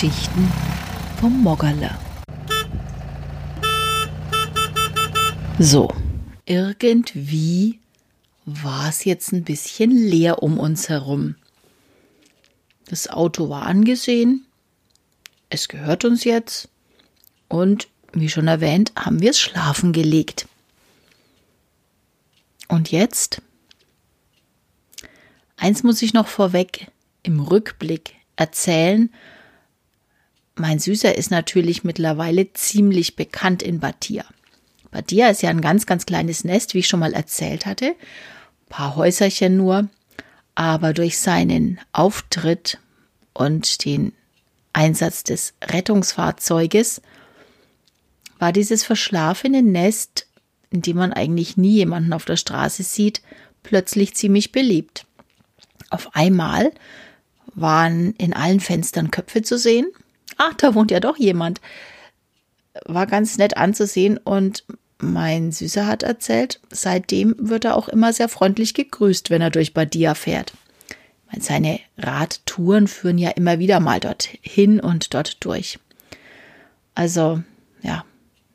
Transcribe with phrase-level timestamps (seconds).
[0.00, 0.50] Geschichten
[1.20, 1.90] vom Moggerle.
[5.58, 5.92] So,
[6.46, 7.80] irgendwie
[8.46, 11.34] war es jetzt ein bisschen leer um uns herum.
[12.86, 14.46] Das Auto war angesehen,
[15.50, 16.70] es gehört uns jetzt
[17.48, 20.48] und wie schon erwähnt, haben wir es schlafen gelegt.
[22.68, 23.42] Und jetzt?
[25.58, 26.90] Eins muss ich noch vorweg
[27.22, 29.10] im Rückblick erzählen.
[30.60, 34.26] Mein Süßer ist natürlich mittlerweile ziemlich bekannt in Batia.
[34.90, 37.86] Batia ist ja ein ganz, ganz kleines Nest, wie ich schon mal erzählt hatte.
[37.86, 37.96] Ein
[38.68, 39.88] paar Häuserchen nur.
[40.54, 42.78] Aber durch seinen Auftritt
[43.32, 44.12] und den
[44.74, 47.00] Einsatz des Rettungsfahrzeuges
[48.38, 50.26] war dieses verschlafene Nest,
[50.68, 53.22] in dem man eigentlich nie jemanden auf der Straße sieht,
[53.62, 55.06] plötzlich ziemlich beliebt.
[55.88, 56.70] Auf einmal
[57.54, 59.86] waren in allen Fenstern Köpfe zu sehen.
[60.42, 61.60] Ach, da wohnt ja doch jemand.
[62.86, 64.64] War ganz nett anzusehen und
[64.96, 69.74] mein Süßer hat erzählt, seitdem wird er auch immer sehr freundlich gegrüßt, wenn er durch
[69.74, 70.54] Badia fährt.
[71.38, 75.78] Seine Radtouren führen ja immer wieder mal dorthin und dort durch.
[76.94, 77.42] Also,
[77.82, 78.06] ja,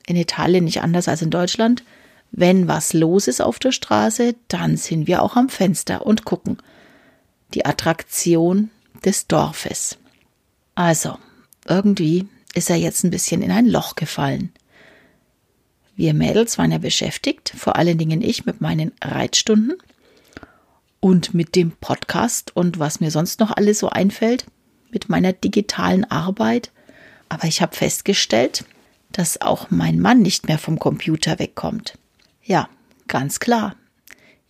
[0.08, 1.84] in Italien nicht anders als in Deutschland.
[2.32, 6.58] Wenn was los ist auf der Straße, dann sind wir auch am Fenster und gucken.
[7.54, 8.72] Die Attraktion
[9.06, 10.00] des Dorfes.
[10.74, 11.20] Also,
[11.68, 14.52] irgendwie ist er jetzt ein bisschen in ein Loch gefallen.
[15.96, 19.74] Wir Mädels waren ja beschäftigt, vor allen Dingen ich mit meinen Reitstunden
[21.00, 24.46] und mit dem Podcast und was mir sonst noch alles so einfällt,
[24.92, 26.72] mit meiner digitalen Arbeit.
[27.30, 28.66] Aber ich habe festgestellt,
[29.12, 31.98] dass auch mein Mann nicht mehr vom Computer wegkommt.
[32.44, 32.70] Ja,
[33.08, 33.76] ganz klar.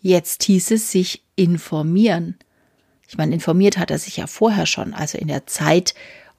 [0.01, 2.37] Jetzt hieß es sich informieren.
[3.07, 5.93] Ich meine, informiert hat er sich ja vorher schon, also in der Zeit,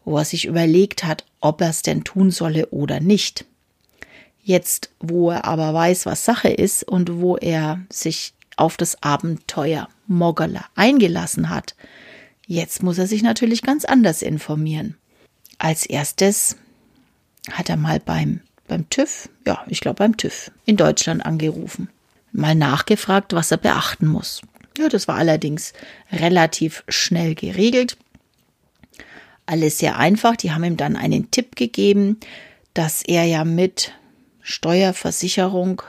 [0.07, 3.45] wo er sich überlegt hat, ob er es denn tun solle oder nicht.
[4.43, 9.89] Jetzt, wo er aber weiß, was Sache ist und wo er sich auf das Abenteuer
[10.07, 11.75] Moggerler eingelassen hat,
[12.47, 14.97] jetzt muss er sich natürlich ganz anders informieren.
[15.59, 16.57] Als erstes
[17.51, 21.91] hat er mal beim, beim TÜV, ja, ich glaube beim TÜV in Deutschland angerufen,
[22.31, 24.43] mal nachgefragt, was er beachten muss.
[24.79, 25.73] Ja, das war allerdings
[26.13, 27.97] relativ schnell geregelt.
[29.47, 30.37] Alles sehr einfach.
[30.37, 32.19] Die haben ihm dann einen Tipp gegeben,
[32.75, 33.93] dass er ja mit
[34.43, 35.83] Steuerversicherung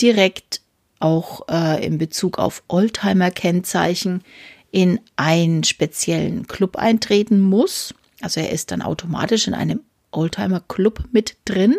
[0.00, 0.60] direkt
[0.98, 4.22] auch äh, in Bezug auf Oldtimer-Kennzeichen
[4.70, 7.94] in einen speziellen Club eintreten muss.
[8.20, 9.80] Also er ist dann automatisch in einem
[10.10, 11.76] Oldtimer-Club mit drin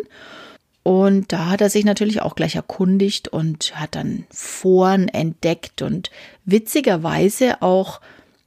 [0.86, 6.12] und da hat er sich natürlich auch gleich erkundigt und hat dann Foren entdeckt und
[6.44, 8.00] witzigerweise auch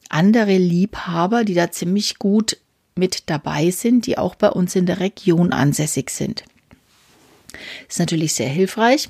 [0.09, 2.57] andere Liebhaber, die da ziemlich gut
[2.95, 6.43] mit dabei sind, die auch bei uns in der Region ansässig sind.
[7.87, 9.09] Ist natürlich sehr hilfreich.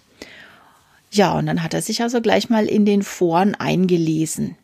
[1.12, 4.56] Ja, und dann hat er sich also gleich mal in den Foren eingelesen.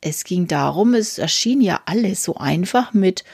[0.00, 3.24] Es ging darum, es erschien ja alles so einfach mit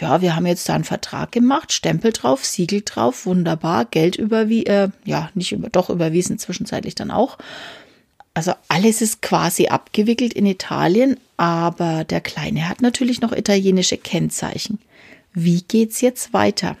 [0.00, 4.66] ja, wir haben jetzt da einen Vertrag gemacht, Stempel drauf, Siegel drauf, wunderbar, Geld überwiesen,
[4.66, 7.38] äh, ja, nicht über, doch überwiesen, zwischenzeitlich dann auch.
[8.36, 14.78] Also alles ist quasi abgewickelt in Italien, aber der Kleine hat natürlich noch italienische Kennzeichen.
[15.32, 16.76] Wie geht's jetzt weiter?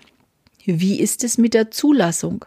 [0.66, 2.44] Wie ist es mit der Zulassung?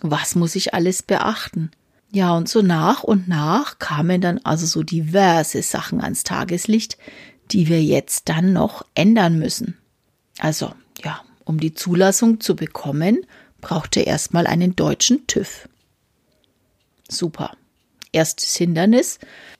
[0.00, 1.70] Was muss ich alles beachten?
[2.12, 6.98] Ja, und so nach und nach kamen dann also so diverse Sachen ans Tageslicht,
[7.52, 9.78] die wir jetzt dann noch ändern müssen.
[10.38, 13.24] Also, ja, um die Zulassung zu bekommen,
[13.62, 15.66] braucht er erstmal einen deutschen TÜV.
[17.08, 17.52] Super.
[18.12, 19.18] Erstes Hindernis.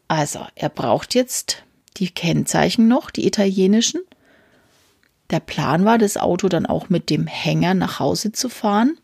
[0.08, 1.64] Also, er braucht jetzt
[1.96, 4.00] die Kennzeichen noch, die italienischen.
[5.30, 8.98] Der Plan war, das Auto dann auch mit dem Hänger nach Hause zu fahren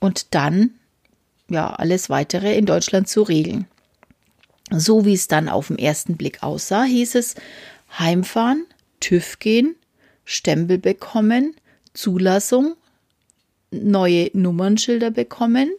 [0.00, 0.72] und dann
[1.48, 3.66] ja alles weitere in Deutschland zu regeln.
[4.70, 7.36] So wie es dann auf den ersten Blick aussah, hieß es
[7.98, 8.66] heimfahren,
[9.00, 9.76] TÜV gehen,
[10.24, 11.54] Stempel bekommen,
[11.94, 12.74] Zulassung,
[13.70, 15.70] neue Nummernschilder bekommen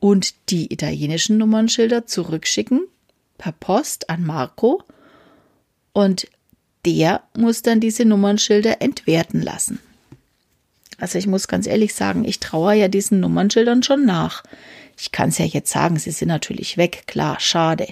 [0.00, 2.86] und die italienischen Nummernschilder zurückschicken
[3.38, 4.82] per Post an Marco
[5.92, 6.26] und
[6.84, 9.78] der muss dann diese Nummernschilder entwerten lassen.
[10.98, 14.42] Also ich muss ganz ehrlich sagen, ich traue ja diesen Nummernschildern schon nach.
[14.98, 17.88] Ich kann es ja jetzt sagen, sie sind natürlich weg, klar, schade.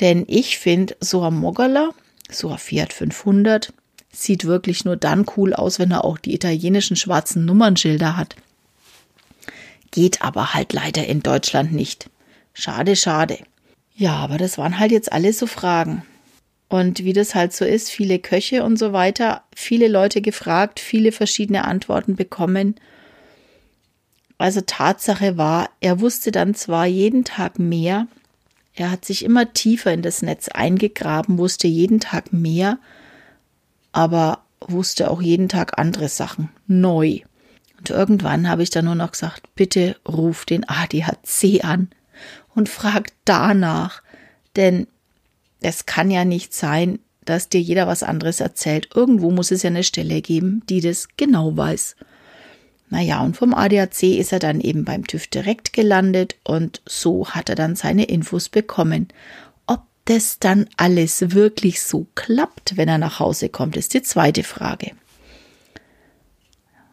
[0.00, 1.90] Denn ich finde, so ein Moggerler,
[2.30, 3.72] so ein Fiat 500,
[4.10, 8.36] sieht wirklich nur dann cool aus, wenn er auch die italienischen schwarzen Nummernschilder hat.
[9.90, 12.10] Geht aber halt leider in Deutschland nicht.
[12.52, 13.38] Schade, schade.
[13.94, 16.02] Ja, aber das waren halt jetzt alles so Fragen.
[16.68, 21.10] Und wie das halt so ist, viele Köche und so weiter, viele Leute gefragt, viele
[21.10, 22.76] verschiedene Antworten bekommen.
[24.38, 28.06] Also Tatsache war, er wusste dann zwar jeden Tag mehr,
[28.74, 32.78] er hat sich immer tiefer in das Netz eingegraben, wusste jeden Tag mehr,
[33.92, 37.20] aber wusste auch jeden Tag andere Sachen, neu.
[37.80, 41.88] Und irgendwann habe ich dann nur noch gesagt, bitte ruf den ADHC an
[42.54, 44.02] und frag danach,
[44.54, 44.86] denn
[45.62, 48.90] es kann ja nicht sein, dass dir jeder was anderes erzählt.
[48.94, 51.96] Irgendwo muss es ja eine Stelle geben, die das genau weiß.
[52.90, 57.48] Naja, und vom ADAC ist er dann eben beim TÜV direkt gelandet und so hat
[57.48, 59.08] er dann seine Infos bekommen.
[59.66, 64.42] Ob das dann alles wirklich so klappt, wenn er nach Hause kommt, ist die zweite
[64.42, 64.90] Frage.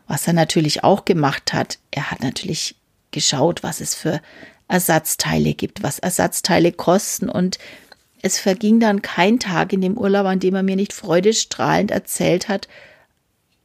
[0.07, 2.75] Was er natürlich auch gemacht hat, er hat natürlich
[3.12, 4.21] geschaut, was es für
[4.68, 7.30] Ersatzteile gibt, was Ersatzteile kosten.
[7.30, 7.57] Und
[8.21, 12.48] es verging dann kein Tag in dem Urlaub, an dem er mir nicht freudestrahlend erzählt
[12.48, 12.68] hat,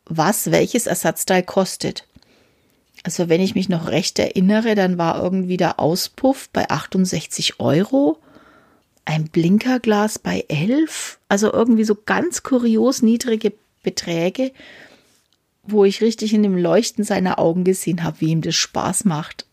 [0.05, 2.07] was welches Ersatzteil kostet.
[3.05, 8.19] Also wenn ich mich noch recht erinnere, dann war irgendwie der Auspuff bei 68 Euro,
[9.05, 13.53] ein Blinkerglas bei 11, also irgendwie so ganz kurios niedrige
[13.83, 14.53] Beträge,
[15.63, 19.47] wo ich richtig in dem Leuchten seiner Augen gesehen habe, wie ihm das Spaß macht,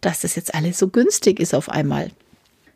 [0.00, 2.10] dass das jetzt alles so günstig ist auf einmal.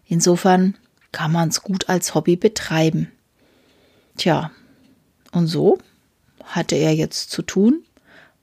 [0.06, 0.76] Insofern
[1.12, 3.10] kann man es gut als Hobby betreiben.
[4.16, 4.50] Tja,
[5.32, 5.78] und so
[6.44, 7.84] hatte er jetzt zu tun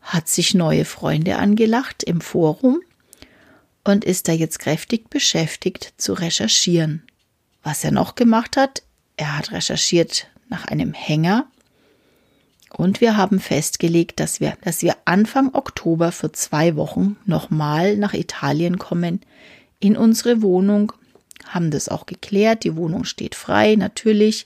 [0.05, 2.81] hat sich neue Freunde angelacht im Forum
[3.83, 7.03] und ist da jetzt kräftig beschäftigt zu recherchieren.
[7.63, 8.83] Was er noch gemacht hat,
[9.17, 11.47] er hat recherchiert nach einem Hänger
[12.77, 18.13] und wir haben festgelegt, dass wir, dass wir Anfang Oktober für zwei Wochen nochmal nach
[18.13, 19.21] Italien kommen,
[19.79, 20.93] in unsere Wohnung,
[21.45, 24.45] haben das auch geklärt, die Wohnung steht frei, natürlich,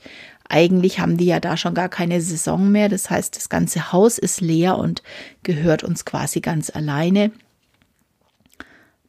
[0.50, 2.90] eigentlich haben die ja da schon gar keine Saison mehr.
[2.90, 5.04] Das heißt, das ganze Haus ist leer und
[5.44, 7.32] gehört uns quasi ganz alleine.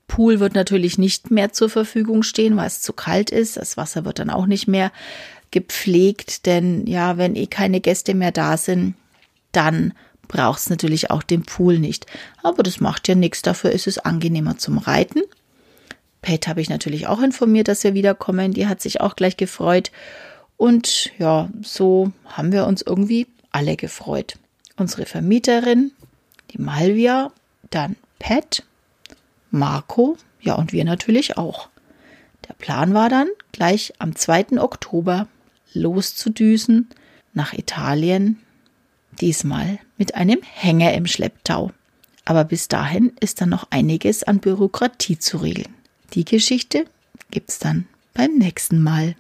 [0.07, 3.57] Pool wird natürlich nicht mehr zur Verfügung stehen, weil es zu kalt ist.
[3.57, 4.93] Das Wasser wird dann auch nicht mehr
[5.51, 8.95] gepflegt, denn ja, wenn eh keine Gäste mehr da sind,
[9.53, 9.95] dann
[10.29, 12.07] braucht es natürlich auch den Pool nicht.
[12.43, 15.23] Aber das macht ja nichts, dafür ist es angenehmer zum Reiten.
[16.23, 18.53] Pet habe ich natürlich auch informiert, dass wir wiederkommen.
[18.53, 19.91] Die hat sich auch gleich gefreut.
[20.57, 24.39] Und ja, so haben wir uns irgendwie alle gefreut.
[24.77, 25.93] Unsere Vermieterin,
[26.53, 27.33] die Malvia,
[27.71, 28.65] dann Pat,
[29.51, 31.69] Marco, ja und wir natürlich auch.
[32.49, 34.61] Der Plan war dann, gleich am 2.
[34.61, 35.29] Oktober
[35.73, 36.89] loszudüsen
[37.33, 38.41] nach Italien,
[39.21, 41.71] diesmal mit einem Hänger im Schlepptau.
[42.25, 45.75] Aber bis dahin ist dann noch einiges an Bürokratie zu regeln.
[46.15, 46.85] Die Geschichte
[47.31, 49.17] gibt's dann beim nächsten Mal.